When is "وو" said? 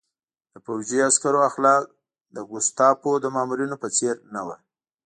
4.45-4.55